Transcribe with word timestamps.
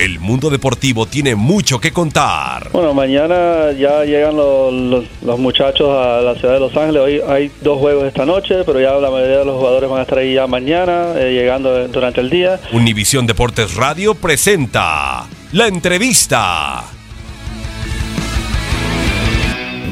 El 0.00 0.18
mundo 0.18 0.48
deportivo 0.48 1.04
tiene 1.04 1.34
mucho 1.34 1.78
que 1.78 1.92
contar. 1.92 2.70
Bueno, 2.72 2.94
mañana 2.94 3.70
ya 3.78 4.02
llegan 4.04 4.34
los, 4.34 4.72
los- 4.72 5.04
los 5.22 5.38
muchachos 5.38 5.88
a 5.90 6.22
la 6.22 6.34
ciudad 6.36 6.54
de 6.54 6.60
Los 6.60 6.74
Ángeles. 6.74 7.02
Hoy 7.02 7.20
hay 7.28 7.50
dos 7.60 7.78
juegos 7.78 8.04
esta 8.06 8.24
noche, 8.24 8.64
pero 8.64 8.80
ya 8.80 8.92
la 8.94 9.10
mayoría 9.10 9.38
de 9.40 9.44
los 9.44 9.56
jugadores 9.58 9.90
van 9.90 9.98
a 9.98 10.02
estar 10.02 10.16
ahí 10.18 10.32
ya 10.34 10.46
mañana, 10.46 11.12
eh, 11.16 11.32
llegando 11.34 11.86
durante 11.88 12.22
el 12.22 12.30
día. 12.30 12.58
Univisión 12.72 13.26
Deportes 13.26 13.74
Radio 13.74 14.14
presenta 14.14 15.26
la 15.52 15.66
entrevista. 15.66 16.82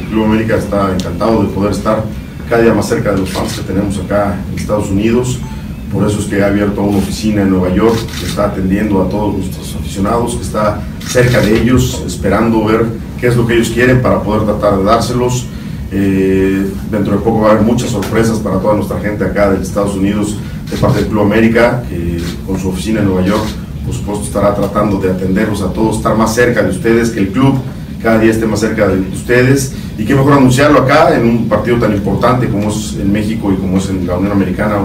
Club 0.08 0.24
América 0.24 0.56
está 0.56 0.90
encantado 0.94 1.42
de 1.42 1.48
poder 1.50 1.72
estar 1.72 2.02
cada 2.48 2.62
día 2.62 2.72
más 2.72 2.88
cerca 2.88 3.12
de 3.12 3.18
los 3.18 3.28
fans 3.28 3.52
que 3.58 3.62
tenemos 3.62 3.98
acá 3.98 4.38
en 4.50 4.58
Estados 4.58 4.88
Unidos. 4.88 5.38
Por 5.92 6.06
eso 6.06 6.18
es 6.20 6.26
que 6.26 6.42
ha 6.42 6.48
abierto 6.48 6.82
una 6.82 6.98
oficina 6.98 7.42
en 7.42 7.50
Nueva 7.50 7.74
York 7.74 7.96
que 8.20 8.26
está 8.26 8.46
atendiendo 8.46 9.02
a 9.02 9.08
todos 9.08 9.36
nuestros 9.36 9.74
aficionados, 9.76 10.34
que 10.34 10.42
está 10.42 10.82
cerca 11.06 11.40
de 11.40 11.62
ellos, 11.62 12.02
esperando 12.06 12.64
ver 12.64 12.84
qué 13.18 13.28
es 13.28 13.36
lo 13.36 13.46
que 13.46 13.54
ellos 13.54 13.70
quieren 13.70 14.02
para 14.02 14.22
poder 14.22 14.44
tratar 14.44 14.78
de 14.78 14.84
dárselos. 14.84 15.46
Eh, 15.90 16.70
dentro 16.90 17.14
de 17.14 17.18
poco 17.20 17.40
va 17.40 17.48
a 17.48 17.52
haber 17.52 17.64
muchas 17.64 17.90
sorpresas 17.90 18.38
para 18.38 18.58
toda 18.58 18.74
nuestra 18.74 19.00
gente 19.00 19.24
acá 19.24 19.50
de 19.50 19.62
Estados 19.62 19.94
Unidos 19.96 20.36
de 20.70 20.76
parte 20.76 21.00
del 21.00 21.08
Club 21.08 21.22
América, 21.22 21.82
que 21.88 22.20
con 22.46 22.58
su 22.58 22.68
oficina 22.68 23.00
en 23.00 23.06
Nueva 23.06 23.26
York, 23.26 23.46
por 23.86 23.94
supuesto, 23.94 24.24
estará 24.24 24.54
tratando 24.54 24.98
de 24.98 25.10
atenderlos 25.10 25.62
a 25.62 25.72
todos, 25.72 25.96
estar 25.96 26.14
más 26.14 26.34
cerca 26.34 26.62
de 26.62 26.70
ustedes, 26.70 27.08
que 27.08 27.20
el 27.20 27.28
club 27.28 27.54
cada 28.02 28.18
día 28.18 28.30
esté 28.30 28.46
más 28.46 28.60
cerca 28.60 28.86
de 28.86 29.00
ustedes 29.12 29.72
y 29.96 30.04
qué 30.04 30.14
mejor 30.14 30.34
anunciarlo 30.34 30.80
acá 30.80 31.16
en 31.16 31.26
un 31.26 31.48
partido 31.48 31.78
tan 31.78 31.92
importante 31.92 32.48
como 32.48 32.68
es 32.68 32.96
en 33.00 33.10
México 33.10 33.52
y 33.52 33.56
como 33.56 33.78
es 33.78 33.88
en 33.88 34.06
la 34.06 34.16
Unión 34.16 34.32
Americana, 34.32 34.76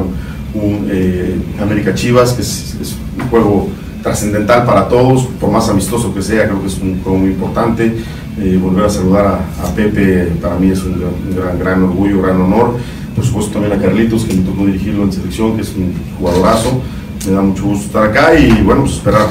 un, 0.54 0.88
eh, 0.92 1.36
América 1.62 1.94
Chivas, 1.94 2.34
que 2.34 2.42
es, 2.42 2.76
un 3.18 3.28
juego 3.30 3.70
trascendental 4.02 4.66
para 4.66 4.88
todos, 4.88 5.24
por 5.40 5.52
más 5.52 5.70
amistoso 5.70 6.14
que 6.14 6.22
sea, 6.22 6.46
creo 6.46 6.62
que 6.62 6.68
es 6.68 6.78
un 6.80 7.02
juego 7.02 7.18
muy 7.20 7.30
importante. 7.30 7.96
Eh, 8.40 8.58
volver 8.62 8.86
a 8.86 8.90
saludar 8.90 9.26
a, 9.28 9.66
a 9.68 9.76
Pepe 9.76 10.26
para 10.42 10.56
mí 10.56 10.72
es 10.72 10.84
un, 10.84 11.00
gran- 11.00 11.14
un 11.30 11.36
gran, 11.36 11.60
gran 11.60 11.84
orgullo, 11.84 12.22
gran 12.22 12.42
honor. 12.42 12.76
Por 13.16 13.24
supuesto 13.24 13.52
también 13.54 13.74
a 13.74 13.82
Carlitos, 13.82 14.26
que 14.26 14.34
me 14.34 14.42
tocó 14.42 14.66
dirigirlo 14.66 15.04
en 15.04 15.12
selección, 15.14 15.56
que 15.56 15.62
es 15.62 15.70
un 15.76 15.94
jugadorazo. 16.18 16.82
Me 17.28 17.32
da 17.32 17.42
mucho 17.42 17.64
gusto 17.66 17.86
estar 17.86 18.04
acá 18.06 18.38
y 18.38 18.50
bueno, 18.64 18.82
pues 18.82 18.96
esperar 18.96 19.28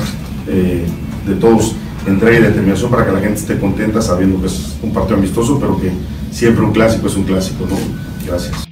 eh, 0.49 0.84
de 1.27 1.34
todos 1.34 1.75
entrega 2.06 2.38
y 2.38 2.43
determinación 2.43 2.91
para 2.91 3.05
que 3.06 3.12
la 3.12 3.21
gente 3.21 3.38
esté 3.41 3.59
contenta 3.59 4.00
sabiendo 4.00 4.41
que 4.41 4.47
es 4.47 4.77
un 4.82 4.93
partido 4.93 5.19
amistoso, 5.19 5.59
pero 5.61 5.78
que 5.81 5.91
siempre 6.31 6.65
un 6.65 6.72
clásico 6.72 7.06
es 7.09 7.16
un 7.16 7.25
clásico, 7.25 7.66
¿no? 7.69 7.77
Gracias. 8.27 8.72